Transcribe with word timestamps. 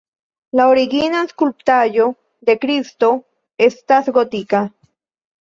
La 0.59 0.63
originan 0.69 1.29
skulptaĵo 1.33 2.07
de 2.49 2.57
Kristo 2.65 3.11
estas 3.69 4.11
gotika. 4.19 4.65